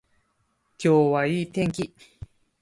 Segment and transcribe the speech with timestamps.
[0.83, 1.93] 今日はいい天気